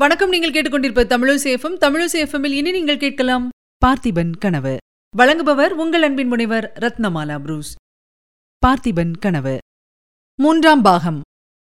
[0.00, 0.30] வணக்கம்.
[0.32, 3.48] நீங்கள் கேட்டுக்கொண்டிருப்ப தமிழசேஃபம் தமிழசேஃபமில் இனி நீங்கள் கேட்கலாம்
[3.84, 4.76] பார்த்திபன் கனவு.
[5.18, 7.72] வழங்குபவர் உங்கள் அன்பின் முனைவர் ரத்னமாலா புரூஸ்.
[8.66, 9.58] பார்த்திபன் கனவு.
[10.38, 11.20] மூன்றாம் பாகம்.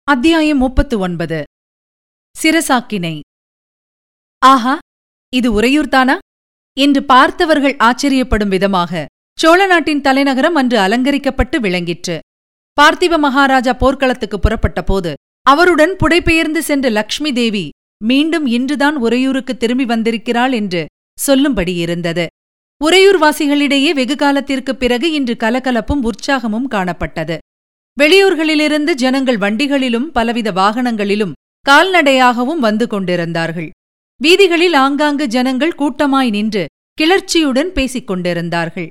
[0.03, 1.43] அத்தியாயம் முப்பத்து ஒன்பது
[2.35, 3.19] சிரசாக்கினை.
[4.41, 4.75] ஆஹா
[5.33, 6.17] இது உறையூர்தானா
[6.73, 9.05] என்று பார்த்தவர்கள் ஆச்சரியப்படும் விதமாக
[9.37, 12.19] சோழ நாட்டின் தலைநகரம் அன்று அலங்கரிக்கப்பட்டு விளங்கிற்று.
[12.81, 15.13] பார்த்திப மகாராஜா போர்க்களத்துக்கு புறப்பட்ட போது
[15.43, 17.65] அவருடன் புடைபெயர்ந்து சென்ற லக்ஷ்மி தேவி
[18.03, 20.85] மீண்டும் இன்றுதான் உறையூருக்கு திரும்பி வந்திருக்கிறாள் என்று
[21.19, 22.27] சொல்லும்படி இருந்தது.
[22.83, 23.17] உறையூர்
[23.93, 27.37] வெகு காலத்திற்குப் பிறகு இன்று கலகலப்பும் உற்சாகமும் காணப்பட்டது.
[28.01, 31.31] வெளியூர்களிலிருந்து ஜனங்கள் வண்டிகளிலும் பலவித வாகனங்களிலும்
[31.69, 33.69] கால்நடையாகவும் வந்து கொண்டிருந்தார்கள்.
[34.21, 36.65] வீதிகளில் ஆங்காங்கு ஜனங்கள் கூட்டமாய் நின்று
[37.01, 38.87] கிளர்ச்சியுடன் பேசிக் கொண்டிருந்தார்கள்.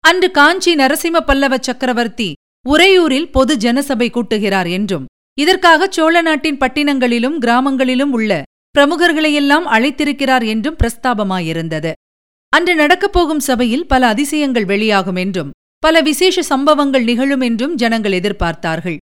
[0.00, 2.32] அன்று காஞ்சி நரசிம்ம பல்லவ சக்கரவர்த்தி
[2.68, 5.06] உறையூரில் பொது ஜனசபை கூட்டுகிறார் என்றும்
[5.38, 8.42] இதற்காக சோழ நாட்டின் பட்டினங்களிலும் கிராமங்களிலும் உள்ள
[8.74, 11.92] பிரமுகர்களையெல்லாம் அழைத்திருக்கிறார் என்றும் பிரஸ்தாபமாயிருந்தது.
[12.52, 15.50] அன்று நடக்கப்போகும் சபையில் பல அதிசயங்கள் வெளியாகும் என்றும்
[15.82, 18.96] பல விசேஷ சம்பவங்கள் நிகழும் என்றும் ஜனங்கள் எதிர்பார்த்தார்கள்.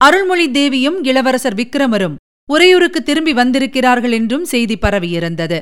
[0.00, 2.16] அருள்மொழி தேவியும் இளவரசர் விக்ரமரும்
[2.48, 5.58] உறையூருக்கு திரும்பி வந்திருக்கிறார்கள் என்றும் செய்தி பரவியிருந்தது.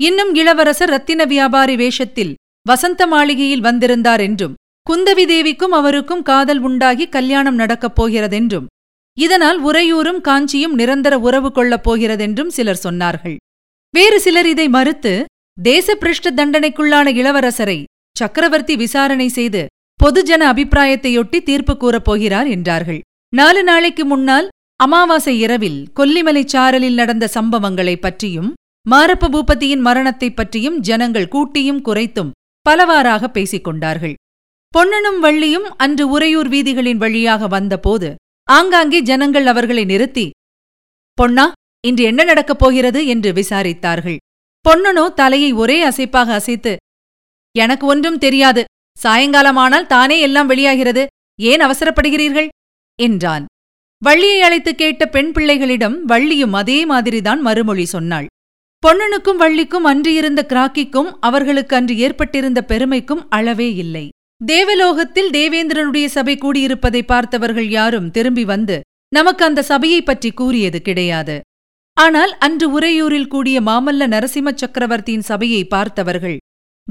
[0.00, 2.34] இன்னும் இளவரசர் ரத்தின வியாபாரி வேஷத்தில்
[2.66, 4.54] வசந்த மாளிகையில் வந்திருந்தார் என்றும்
[4.86, 8.68] குந்தவி தேவிக்கும் அவருக்கும் காதல் உண்டாகி கல்யாணம் நடக்கப் போகிறதென்றும்
[9.18, 13.36] இதனால் உறையூரும் காஞ்சியும் நிரந்தர உறவு கொள்ளப் போகிறதென்றும் சிலர் சொன்னார்கள்.
[13.90, 15.24] வேறு சிலர் இதை மறுத்து
[15.62, 17.84] தேசபிருஷ்ட தண்டனைக்குள்ளான இளவரசரை
[18.16, 19.66] சக்கரவர்த்தி விசாரணை செய்து
[20.04, 23.00] பொதுஜன அபிப்பிராயத்தையொட்டி தீர்ப்பு கூறப் போகிறார் என்றார்கள்.
[23.36, 28.54] நாலு நாளைக்கு முன்னால் அமாவாசை இரவில் கொல்லிமலை சாரலில் நடந்த சம்பவங்களைப் பற்றியும்
[28.90, 34.14] மாரப்ப பூபதியின் மரணத்தைப் பற்றியும் ஜனங்கள் கூட்டியும் குறைத்தும் பலவாறாக பேசிக் கொண்டார்கள்
[34.68, 38.14] பொன்னனும் வள்ளியும் அன்று உறையூர் வீதிகளின் வழியாக வந்தபோது
[38.48, 40.30] ஆங்காங்கே ஜனங்கள் அவர்களை நிறுத்தி
[41.18, 41.52] பொன்னா
[41.86, 43.06] இன்று என்ன நடக்கப் போகிறது?
[43.06, 44.16] என்று விசாரித்தார்கள்.
[44.64, 46.76] பொன்னனோ தலையை ஒரே அசைப்பாக அசைத்து
[47.58, 48.64] எனக்கு ஒன்றும் தெரியாது.
[49.02, 51.06] சாயங்காலமானால் தானே எல்லாம் வெளியாகிறது.
[51.40, 52.48] ஏன் அவசரப்படுகிறீர்கள்?
[53.02, 53.44] என்றான்.
[54.02, 58.26] வள்ளியை அழைத்து கேட்ட பெண் பிள்ளைகளிடம் வள்ளியும் அதே மாதிரிதான் மறுமொழி சொன்னாள்.
[58.82, 64.08] பொன்னனுக்கும் வள்ளிக்கும் அன்று இருந்த கிராக்கிக்கும் அவர்களுக்கு அன்று ஏற்பட்டிருந்த பெருமைக்கும் அளவே இல்லை.
[64.46, 71.40] தேவலோகத்தில் தேவேந்திரனுடைய சபை கூடியிருப்பதை பார்த்தவர்கள் யாரும் திரும்பி வந்து நமக்கு அந்த சபையைப் பற்றி கூறியது கிடையாது.
[72.00, 76.38] ஆனால் அன்று உறையூரில் கூடிய மாமல்ல நரசிம்ம சக்கரவர்த்தியின் சபையை பார்த்தவர்கள்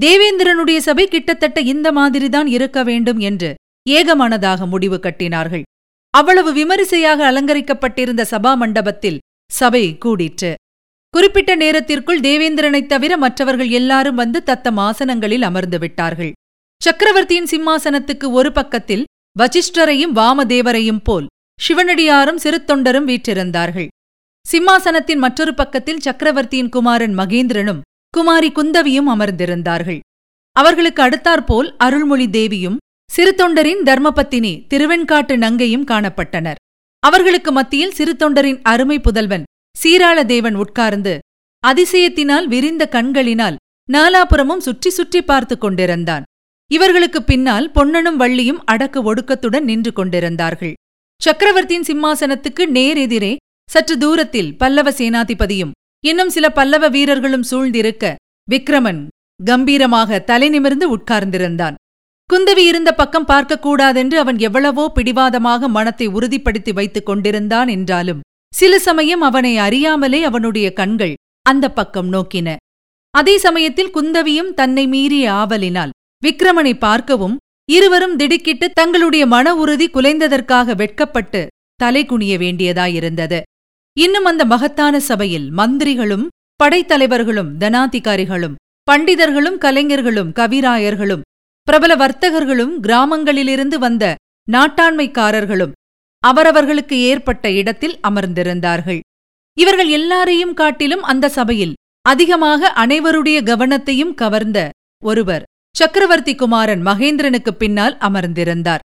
[0.02, 3.56] தேவேந்திரனுடைய சபை கிட்டத்தட்ட இந்த மாதிரிதான் இருக்க வேண்டும் என்று
[3.90, 5.62] ஏகமனதாக முடிவு கட்டினார்கள்.
[6.10, 9.20] அவ்வளவு விமரிசையாக அலங்கரிக்கப்பட்டிருந்த சபா மண்டபத்தில்
[9.52, 10.54] சபை கூடிற்று.
[11.10, 16.32] குறிப்பிட்ட நேரத்திற்குள் தேவேந்திரனைத் தவிர மற்றவர்கள் எல்லாரும் வந்து தத்தம் ஆசனங்களில் அமர்ந்து விட்டார்கள்.
[16.82, 19.04] சக்கரவர்த்தியின் சிம்மாசனத்துக்கு ஒரு பக்கத்தில்
[19.36, 21.28] வசிஷ்டரையும் வாமதேவரையும் போல்
[21.60, 23.90] சிவனடியாரும் சிறுத்தொண்டரும் வீற்றிருந்தார்கள்.
[24.46, 27.84] சிம்மாசனத்தின் மற்றொரு பக்கத்தில் சக்கரவர்த்தியின் குமாரன் மகேந்திரனும்
[28.14, 30.00] குமாரி குந்தவியும் அமர்ந்திருந்தார்கள்.
[30.56, 36.60] அவர்களுக்கு அடுத்தாற்போல் அருள்மொழி தேவியும் சிறுத்தொண்டரின் தர்மபத்தினி திருவெண்காட்டு நங்கையும் காணப்பட்டனர்.
[37.04, 41.14] அவர்களுக்கு மத்தியில் சிறுத்தொண்டரின் அருமை புதல்வன் சீராளதேவன் உட்கார்ந்து
[41.64, 43.60] அதிசயத்தினால் விரிந்த கண்களினால்
[43.90, 46.26] நாலாபுரமும் சுற்றி சுற்றி பார்த்து கொண்டிருந்தான்.
[46.72, 50.74] இவர்களுக்குப் பின்னால் பொன்னனும் வள்ளியும் அடக்க ஒடுக்கத்துடன் நின்று கொண்டிருந்தார்கள்.
[51.22, 53.36] சக்கரவர்த்தியின் சிம்மாசனத்துக்கு நேர் எதிரே
[53.72, 55.72] சற்று தூரத்தில் பல்லவ சேனாதிபதியும்
[56.06, 58.16] இன்னும் சில பல்லவ வீரர்களும் சூழ்ந்திருக்க
[58.52, 59.08] விக்ரமன்
[59.46, 61.74] கம்பீரமாக தலை நிமிர்ந்து உட்கார்ந்திருந்தான்.
[62.34, 68.20] குந்தவி இருந்த பக்கம் பார்க்கக்கூடாதென்று அவன் எவ்வளவோ பிடிவாதமாக மனத்தை உறுதிப்படுத்தி வைத்துக் கொண்டிருந்தான் என்றாலும்
[68.54, 72.56] சில சமயம் அவனை அறியாமலே அவனுடைய கண்கள் அந்த பக்கம் நோக்கின.
[73.12, 75.90] அதே சமயத்தில் குந்தவியும் தன்னை மீறிய ஆவலினால்
[76.24, 81.42] விக்ரமனை பார்க்கவும் இருவரும் திடுக்கிட்டு தங்களுடைய மன உறுதி குலைந்ததற்காக வெட்கப்பட்டு
[81.76, 83.40] தலை குனிய வேண்டியதாயிருந்தது.
[83.98, 86.26] இன்னும் அந்த மகத்தான சபையில் மந்திரிகளும்
[86.64, 88.56] படைத்தலைவர்களும் தனாதிகாரிகளும்
[88.92, 91.26] பண்டிதர்களும் கலைஞர்களும் கவிராயர்களும்
[91.68, 94.16] பிரபல வர்த்தகர்களும் கிராமங்களிலிருந்து வந்த
[94.48, 95.76] நாட்டாண்மைக்காரர்களும்
[96.24, 99.00] அவரவர்களுக்கு ஏற்பட்ட இடத்தில் அமர்ந்திருந்தார்கள்.
[99.58, 104.60] இவர்கள் எல்லாரையும் காட்டிலும் அந்த சபையில் அதிகமாக அனைவருடைய கவனத்தையும் கவர்ந்த
[105.04, 105.44] ஒருவர்
[105.76, 108.80] சக்கரவர்த்தி குமாரன் மகேந்திரனுக்குப் பின்னால் அமர்ந்திருந்தார்.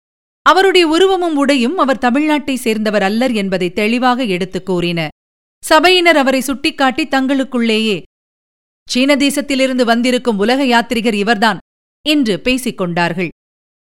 [0.43, 5.09] அவருடைய உருவமும் உடையும் அவர் தமிழ்நாட்டை சேர்ந்தவர் அல்லர் என்பதை தெளிவாக எடுத்துக் கூறின
[5.65, 8.03] சபையினர் அவரை சுட்டிக்காட்டி தங்களுக்குள்ளேயே
[8.89, 11.59] சீன தேசத்திலிருந்து வந்திருக்கும் உலக யாத்திரிகர் இவர்தான்
[12.09, 13.29] என்று பேசிக் கொண்டார்கள்.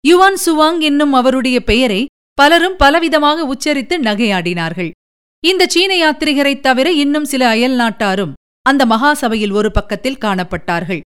[0.07, 4.91] யுவான் சுவாங் என்னும் அவருடைய பெயரை பலரும் பலவிதமாக உச்சரித்து நகையாடினார்கள்.
[5.45, 10.99] இந்த சீன யாத்திரிகரைத் தவிர இன்னும் சில அயல் நாட்டாரும் அந்த மகாசபையில் ஒரு பக்கத்தில் காணப்பட்டார்கள்.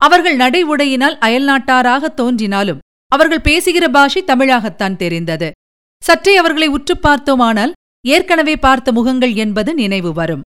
[0.00, 2.78] அவர்கள் நடை உடையினால் அயல்நாட்டாராக தோன்றினாலும்
[3.12, 5.48] அவர்கள் பேசுகிற பாஷை தமிழாகத்தான் தெரிந்தது.
[6.02, 7.72] சற்றே அவர்களை உற்றுப் பார்த்தோமானால்
[8.06, 10.42] ஏற்கனவே பார்த்த முகங்கள் என்பது நினைவு வரும்.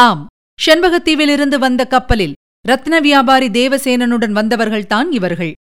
[0.00, 0.26] ஆம்
[0.66, 2.34] செண்பகத்தீவிலிருந்து வந்த கப்பலில்
[2.68, 5.52] ரத்ன வியாபாரி தேவசேனனுடன் வந்தவர்கள்தான் இவர்கள்.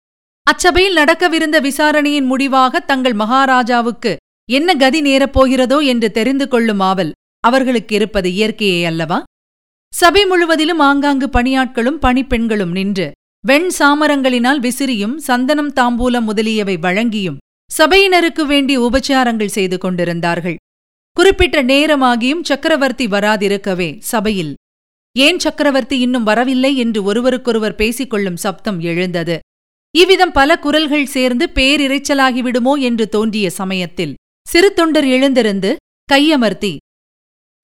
[0.48, 4.18] அச்சபையில் நடக்கவிருந்த விசாரணையின் முடிவாக தங்கள் மகாராஜாவுக்கு
[4.52, 9.24] என்ன கதி நேரப்போகிறதோ என்று தெரிந்து கொள்ளும் ஆவல் அவர்களுக்கு இருப்பது இயற்கையே அல்லவா?
[9.94, 13.12] சபை முழுவதிலும் ஆங்காங்கு பணியாட்களும் பணிப்பெண்களும் நின்று
[13.44, 17.40] வெண் சாமரங்களினால் விசிறியும் சந்தனம் தாம்பூலம் முதலியவை வழங்கியும்
[17.72, 20.56] சபையினருக்கு வேண்டிய உபச்சாரங்கள் செய்து கொண்டிருந்தார்கள்.
[21.18, 24.54] குறிப்பிட்ட நேரமாகியும் சக்கரவர்த்தி வராதிருக்கவே சபையில்.
[25.16, 29.40] ஏன் சக்கரவர்த்தி இன்னும் வரவில்லை என்று ஒருவருக்கொருவர் பேசிக்கொள்ளும் சப்தம் எழுந்தது.
[29.96, 34.14] இவ்விதம் பல குரல்கள் சேர்ந்து பேரிரைச்சலாகிவிடுமோ என்று தோன்றிய சமயத்தில்
[34.48, 35.76] சிறு தொண்டர் எழுந்திருந்து
[36.12, 36.78] கையமர்த்தி.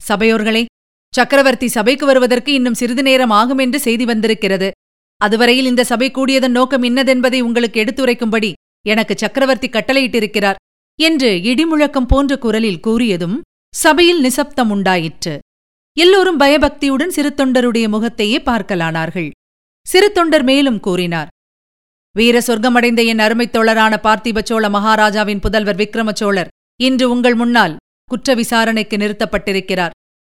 [0.02, 0.66] சபையோர்களே
[1.14, 4.72] சக்கரவர்த்தி சபைக்கு வருவதற்கு இன்னும் சிறிது நேரம் ஆகும் என்று செய்தி வந்திருக்கிறது.
[5.24, 8.54] அதுவரையில் இந்த சபை கூடியதன் நோக்கம் இன்னதென்பதை உங்களுக்கு எடுத்துரைக்கும்படி
[8.88, 10.56] எனக்கு சக்கரவர்த்தி கட்டளையிட்டிருக்கிறார்
[11.00, 13.39] என்று இடிமுழக்கம் போன்ற குரலில் கூறியதும்
[13.75, 15.39] சபையில் நிசப்தம் உண்டாயிற்று.
[15.98, 19.30] எல்லோரும் பயபக்தியுடன் சிறு தொண்டருடைய முகத்தையே பார்க்கலானார்கள்.
[19.88, 21.27] சிறு தொண்டர் மேலும் கூறினார்
[22.16, 26.48] வீர சொர்க்கமடைந்த என் அருமைத் தோழரான பார்த்திப சோழ மகாராஜாவின் புதல்வர் விக்ரம சோழர்
[26.81, 27.75] இன்று உங்கள் முன்னால்
[28.06, 29.89] குற்ற விசாரணைக்கு நிறுத்தப்பட்டிருக்கிறார்.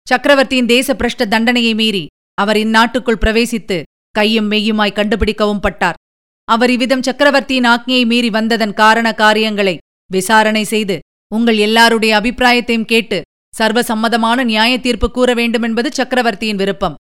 [0.07, 3.81] சக்கரவர்த்தியின் தேச பிரஷ்ட தண்டனையை மீறி அவர் இந்நாட்டுக்குள் பிரவேசித்து
[4.17, 5.99] கையும் மெய்யுமாய் கண்டுபிடிக்கவும் பட்டார்.
[6.47, 9.75] அவர் இவ்விதம் சக்கரவர்த்தியின் ஆக்ஞையை மீறி வந்ததன் காரண காரியங்களை
[10.11, 10.95] விசாரணை செய்து
[11.31, 13.17] உங்கள் எல்லாருடைய அபிப்பிராயத்தையும் கேட்டு
[13.53, 16.97] சர்வசம்மதமான நியாய தீர்ப்பு கூற வேண்டுமென்பது சக்கரவர்த்தியின் விருப்பம்.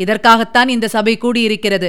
[0.00, 1.88] இதற்காகத்தான் இந்த சபை கூடியிருக்கிறது.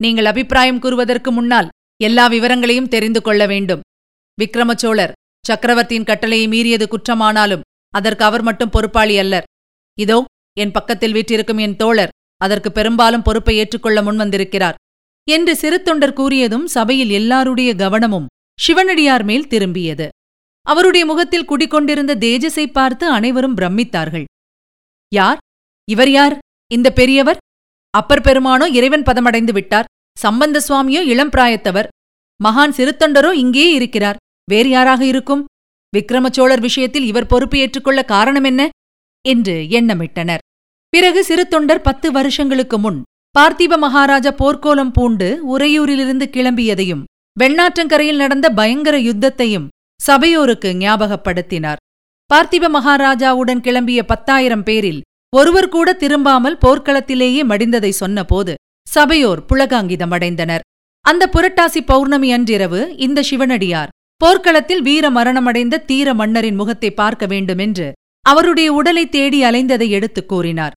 [0.00, 1.68] நீங்கள் அபிப்பிராயம் கூறுவதற்கு முன்னால்
[2.00, 3.84] எல்லா விவரங்களையும் தெரிந்து கொள்ள வேண்டும்.
[4.38, 5.14] விக்ரமச்சோழர்
[5.44, 7.64] சக்கரவர்த்தியின் கட்டளையை மீறியது குற்றமானாலும்
[7.94, 9.46] அதற்கு அவர் மட்டும் பொறுப்பாளி அல்லர்.
[9.98, 10.18] இதோ
[10.56, 14.74] என் பக்கத்தில் வீற்றிருக்கும் என் தோழர் அதற்கு பெரும்பாலும் பொறுப்பை ஏற்றுக்கொள்ள முன்வந்திருக்கிறார்.
[15.28, 18.26] என்று சிறுத்தொண்டர் கூறியதும் சபையில் எல்லாருடைய கவனமும்
[18.60, 20.08] சிவனடியார் மேல் திரும்பியது.
[20.66, 24.24] அவருடைய முகத்தில் குடிக்கொண்டிருந்த தேஜஸை பார்த்து அனைவரும் பிரமித்தார்கள்.
[25.14, 25.38] யார்?
[25.90, 26.38] இவர் யார்?
[26.72, 27.36] இந்த பெரியவர்?
[27.90, 29.84] அப்பர் பெருமானோ இறைவன் பதமடைந்து விட்டார்.
[30.18, 31.88] சம்பந்த சுவாமியோ இளம் பிராயத்தவர்.
[32.44, 34.16] மகான் சிறுத்தொண்டரோ இங்கேயே இருக்கிறார்.
[34.50, 35.44] வேறு யாராக இருக்கும்?
[35.96, 38.68] விக்ரமச்சோழர் விஷயத்தில் இவர் பொறுப்பு ஏற்றுக்கொள்ள காரணம் என்ன?
[39.28, 40.42] என்று எண்ணமிட்டனர்.
[40.96, 43.02] பிறகு சிறு தொண்டர் பத்து வருஷங்களுக்கு முன்
[43.38, 47.02] பார்த்திப மகாராஜா போர்க்கோலம் பூண்டு உறையூரிலிருந்து கிளம்பியதையும்
[47.40, 49.68] வெண்ணாற்றங்கரையில் நடந்த பயங்கர யுத்தத்தையும்
[50.02, 51.76] சபையோருக்கு ஞாபகப்படுத்தினார்.
[52.34, 55.02] பார்த்திப மகாராஜாவுடன் கிளம்பிய பத்தாயிரம் பேரில்
[55.36, 58.54] ஒருவர் கூட திரும்பாமல் போர்க்களத்திலேயே மடிந்ததை சொன்னபோது
[58.88, 60.64] சபையோர் புலகாங்கிதமடைந்தனர்.
[61.00, 68.72] அந்த புரட்டாசி பௌர்ணமி அன்றிரவு இந்த சிவனடியார் போர்க்களத்தில் வீர மரணமடைந்த தீர மன்னரின் முகத்தை பார்க்க வேண்டுமென்று அவருடைய
[68.72, 70.72] உடலை தேடி அலைந்ததை எடுத்துக் கூறினார்.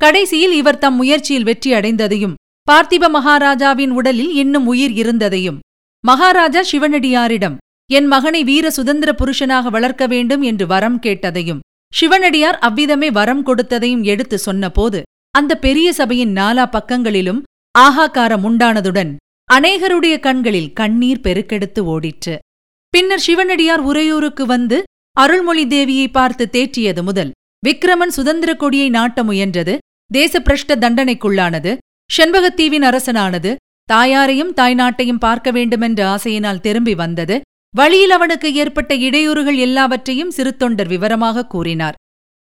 [0.00, 2.36] கடைசியில் இவர் தம் முயற்சியில் வெற்றி அடைந்ததையும்
[2.68, 5.58] பார்த்திப மகாராஜாவின் உடலில் இன்னும் உயிர் இருந்ததையும்.
[6.04, 7.56] மகாராஜா சிவனடியாரிடம்
[7.90, 11.62] என் மகனை வீர சுதந்திர புருஷனாக வளர்க்க வேண்டும் என்று வரம் கேட்டதையும்
[11.92, 15.00] சிவனடியார் அவ்விதமே வரம் கொடுத்ததையும் எடுத்து சொன்னபோது
[15.34, 17.40] அந்த பெரிய சபையின் நாலா பக்கங்களிலும்
[17.78, 19.10] ஆகாக்காரம் உண்டானதுடன்
[19.48, 22.34] அநேகருடைய கண்களில் கண்ணீர் பெருக்கெடுத்து ஓடிற்று.
[22.94, 24.78] பின்னர் சிவனடியார் உறையூருக்கு வந்து
[25.16, 27.30] அருள்மொழி தேவியை பார்த்து தேற்றியது முதல்
[27.62, 29.74] விக்ரமன் சுதந்திர கொடியை நாட்ட முயன்றது
[30.14, 31.72] தேசப்பிரஷ்ட தண்டனைக்குள்ளானது.
[32.10, 33.50] செண்பகத்தீவின் அரசனானது
[33.88, 37.36] தாயாரையும் தாய்நாட்டையும் பார்க்க வேண்டுமென்ற ஆசையினால் திரும்பி வந்தது.
[37.74, 41.98] வழியில் அவனுக்கு ஏற்பட்ட இடையூறுகள் எல்லாவற்றையும் சிறுத்தொண்டர் விவரமாக கூறினார்.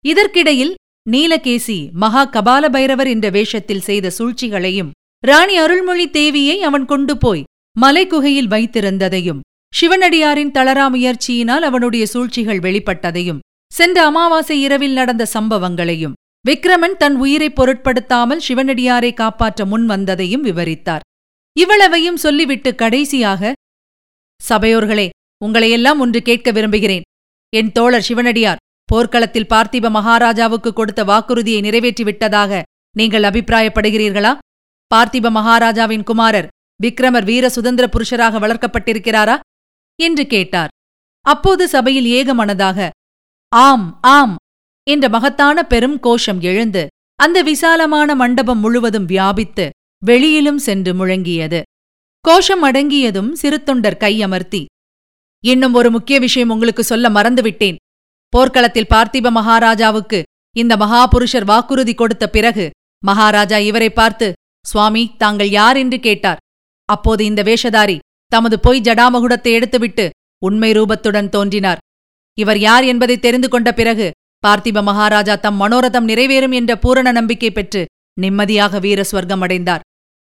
[0.05, 0.75] இதற்கிடையில்
[1.11, 4.93] நீலகேசி மகா கபால பைரவர் என்ற வேஷத்தில் செய்த சூழ்ச்சிகளையும்
[5.25, 7.47] ராணி அருள்மொழி தேவியை அவன் கொண்டு போய்
[7.77, 9.41] மலைக்குகையில் வைத்திருந்ததையும்
[9.73, 13.43] சிவனடியாரின் தளரா முயற்சியினால் அவனுடைய சூழ்ச்சிகள் வெளிப்பட்டதையும்
[13.73, 21.05] சென்ற அமாவாசை இரவில் நடந்த சம்பவங்களையும் விக்ரமன் தன் உயிரை பொருட்படுத்தாமல் சிவனடியாரை காப்பாற்ற முன் வந்ததையும் விவரித்தார்.
[21.57, 23.53] இவ்வளவையும் சொல்லிவிட்டு கடைசியாக
[24.49, 25.09] சபையோர்களே
[25.45, 27.07] உங்களையெல்லாம் ஒன்று கேட்க விரும்புகிறேன்.
[27.53, 32.63] என் தோழர் சிவனடியார் போர்க்களத்தில் பார்த்திப மகாராஜாவுக்கு கொடுத்த வாக்குறுதியை நிறைவேற்றிவிட்டதாக
[32.97, 34.33] நீங்கள் அபிப்பிராயப்படுகிறீர்களா?
[34.91, 36.51] பார்த்திப மகாராஜாவின் குமாரர்
[36.83, 39.37] விக்ரமர் வீர சுதந்திர புருஷராக வளர்க்கப்பட்டிருக்கிறாரா?
[39.99, 40.73] என்று கேட்டார்.
[41.27, 42.89] அப்போது சபையில் ஏகமனதாக
[43.53, 44.35] ஆம் ஆம்
[44.87, 46.83] என்ற மகத்தான பெரும் கோஷம் எழுந்து
[47.19, 49.65] அந்த விசாலமான மண்டபம் முழுவதும் வியாபித்து
[50.03, 51.61] வெளியிலும் சென்று முழங்கியது.
[52.25, 54.63] கோஷம் அடங்கியதும் சிறுத்தொண்டர் கையமர்த்தி
[55.45, 57.79] இன்னும் ஒரு முக்கிய விஷயம் உங்களுக்கு சொல்ல மறந்துவிட்டேன்.
[58.33, 60.21] போர்க்களத்தில் பார்த்திப மகாராஜாவுக்கு
[60.57, 62.65] இந்த மகாபுருஷர் வாக்குறுதி கொடுத்த பிறகு
[63.03, 64.27] மகாராஜா இவரை பார்த்து
[64.67, 66.43] சுவாமி தாங்கள் யார் என்று கேட்டார்.
[66.89, 67.97] அப்போது இந்த வேஷதாரி
[68.33, 70.05] தமது பொய் ஜடாமகுடத்தை எடுத்துவிட்டு
[70.43, 71.83] உண்மை ரூபத்துடன் தோன்றினார்.
[72.39, 74.07] இவர் யார் என்பதை தெரிந்து கொண்ட பிறகு
[74.45, 77.83] பார்த்திப மகாராஜா தம் மனோரதம் நிறைவேறும் என்ற பூரண நம்பிக்கை பெற்று
[78.21, 79.85] நிம்மதியாக வீர ஸ்வர்க்கம் அடைந்தார்.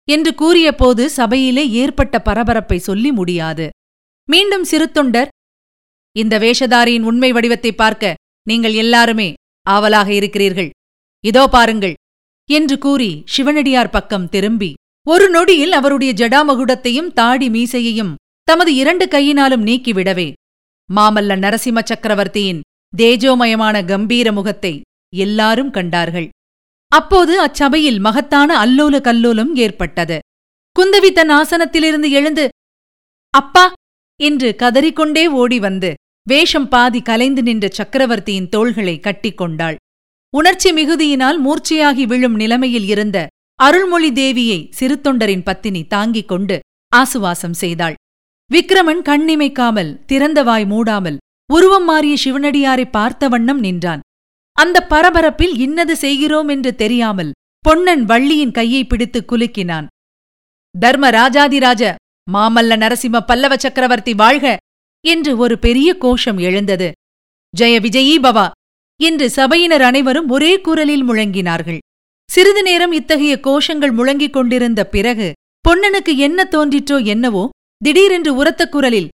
[0.07, 3.65] என்று கூறியபோது சபையிலே ஏற்பட்ட பரபரப்பை சொல்லி முடியாது.
[4.27, 5.29] மீண்டும் சிறுத்தொண்டர்
[6.15, 9.29] இந்த வேஷதாரியின் உண்மை வடிவத்தை பார்க்க நீங்கள் எல்லாருமே
[9.65, 10.69] ஆவலாக இருக்கிறீர்கள்.
[11.23, 11.95] இதோ பாருங்கள்
[12.49, 14.71] என்று கூறி சிவனடியார் பக்கம் திரும்பி
[15.07, 18.13] ஒரு நொடியில் அவருடைய ஜடாமகுடத்தையும் தாடி மீசையையும்
[18.47, 20.27] தமது இரண்டு கையினாலும் நீக்கிவிடவே
[20.89, 22.61] மாமல்ல நரசிம்ம சக்கரவர்த்தியின்
[22.93, 24.73] தேஜோமயமான கம்பீர முகத்தை
[25.13, 26.27] எல்லாரும் கண்டார்கள்.
[26.91, 30.17] அப்போது அச்சபையில் மகத்தான அல்லோல கல்லோலம் ஏற்பட்டது.
[30.75, 32.45] குந்தவி தன் ஆசனத்திலிருந்து எழுந்து
[33.33, 33.65] அப்பா!
[34.19, 35.89] என்று கதறிக்கொண்டே ஓடி வந்து
[36.27, 39.77] வேஷம் பாதி கலைந்து நின்ற சக்கரவர்த்தியின் தோள்களை கட்டிக்கொண்டாள்
[40.33, 43.17] உணர்ச்சி மிகுதியினால் மூர்ச்சையாகி விழும் நிலைமையில் இருந்த
[43.59, 46.55] அருள்மொழி தேவியை சிறுத்தொண்டரின் பத்தினி தாங்கிக் கொண்டு
[46.91, 47.95] ஆசுவாசம் செய்தாள்.
[48.51, 51.17] விக்ரமன் கண்ணிமைக்காமல் திறந்த வாய் மூடாமல்
[51.49, 54.01] உருவம் மாறிய சிவனடியாரை பார்த்த வண்ணம் நின்றான்.
[54.57, 57.31] அந்த பரபரப்பில் இன்னது செய்கிறோம் என்று தெரியாமல்
[57.65, 59.87] பொன்னன் வள்ளியின் கையை பிடித்து குலுக்கினான்.
[60.75, 61.83] தர்ம ராஜாதிராஜ
[62.27, 64.45] மாமல்ல நரசிம்ம பல்லவ சக்கரவர்த்தி வாழ்க!
[65.05, 66.87] என்று ஒரு பெரிய கோஷம் எழுந்தது.
[67.53, 68.45] ஜெய விஜயீ பவா!
[68.99, 71.79] என்று சபையினர் அனைவரும் ஒரே குரலில் முழங்கினார்கள்.
[72.29, 75.27] சிறிது நேரம் இத்தகைய கோஷங்கள் முழங்கிக் கொண்டிருந்த பிறகு
[75.65, 77.43] பொன்னனுக்கு என்ன தோன்றிற்றோ என்னவோ
[77.81, 79.09] திடீரென்று உரத்த குரலில்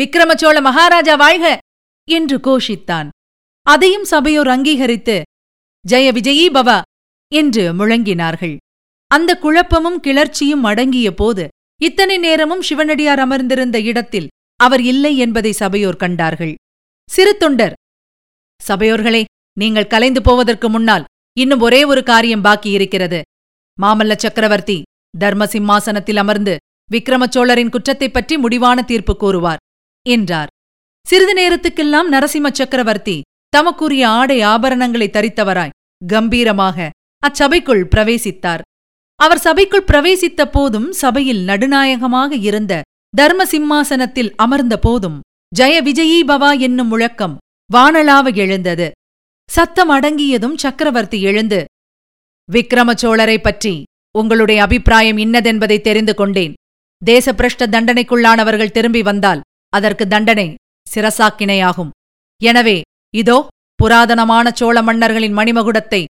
[0.00, 1.46] விக்ரமச்சோழ மகாராஜா வாழ்க!
[2.08, 3.08] என்று கோஷித்தான்.
[3.66, 5.16] அதையும் சபையோர் அங்கீகரித்து
[5.84, 6.78] ஜெய விஜயீ பவா!
[7.32, 8.56] என்று முழங்கினார்கள்.
[9.10, 11.44] அந்த குழப்பமும் கிளர்ச்சியும் அடங்கிய போது
[11.80, 14.28] இத்தனை நேரமும் சிவனடியார் அமர்ந்திருந்த இடத்தில்
[14.60, 16.54] அவர் இல்லை என்பதை சபையோர் கண்டார்கள்.
[17.08, 17.74] சிறு தொண்டர்!
[18.60, 19.24] சபையோர்களே
[19.56, 21.04] நீங்கள் கலைந்து போவதற்கு முன்னால்
[21.36, 23.20] இன்னும் ஒரே ஒரு காரியம் பாக்கி இருக்கிறது.
[23.78, 24.78] மாமல்ல சக்கரவர்த்தி
[25.18, 26.54] தர்ம சிம்மாசனத்தில் அமர்ந்து
[26.90, 29.62] விக்ரமச்சோழரின் குற்றத்தைப் பற்றி முடிவான தீர்ப்பு கூறுவார்.
[30.14, 30.50] என்றார்.
[31.06, 33.16] சிறிது நேரத்துக்கெல்லாம் நரசிம்ம சக்கரவர்த்தி
[33.52, 36.88] தமக்குரிய ஆடை ஆபரணங்களை தரித்தவராய் கம்பீரமாக
[37.22, 38.62] அச்சபைக்குள் பிரவேசித்தார்.
[39.20, 42.82] அவர் சபைக்குள் பிரவேசித்த போதும் சபையில் நடுநாயகமாக இருந்த
[43.14, 45.18] தர்ம சிம்மாசனத்தில் அமர்ந்த போதும்
[45.52, 47.34] ஜெய விஜயீ பவா என்னும் முழக்கம்
[47.70, 48.88] வானளாவ எழுந்தது.
[49.48, 51.60] சத்தம் அடங்கியதும் சக்கரவர்த்தி எழுந்து
[52.48, 53.74] விக்ரமச்சோழரை பற்றி
[54.14, 56.54] உங்களுடைய அபிப்பிராயம் இன்னதென்பதை தெரிந்து கொண்டேன்.
[57.02, 59.40] தேசபிரஷ்ட தண்டனைக்குள்ளானவர்கள் திரும்பி வந்தால்
[59.72, 60.48] அதற்கு தண்டனை
[60.86, 61.90] சிரசாக்கினையாகும்.
[62.40, 62.76] எனவே
[63.14, 63.38] இதோ
[63.80, 66.02] புராதனமான சோழ மன்னர்களின் மணிமகுடத்தை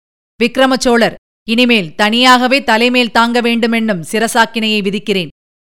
[0.41, 1.19] விக்ரமச்சோழர்
[1.49, 5.31] இனிமேல் தனியாகவே தலைமேல் தாங்க வேண்டுமென்னும் சிரசாக்கினையை விதிக்கிறேன்.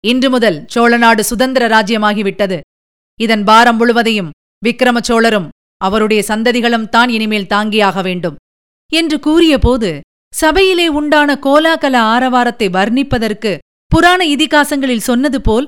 [0.04, 2.58] இன்று முதல் சோழநாடு சுதந்திர ராஜ்யமாகிவிட்டது.
[3.20, 5.48] இதன் பாரம் முழுவதையும் விக்ரமச்சோழரும்
[5.82, 8.38] அவருடைய சந்ததிகளும் தான் இனிமேல் தாங்கியாக வேண்டும்.
[8.92, 9.90] என்று கூறியபோது
[10.34, 13.52] சபையிலே உண்டான கோலாகல ஆரவாரத்தை வர்ணிப்பதற்கு
[13.92, 15.68] புராண இதிகாசங்களில் சொன்னது போல்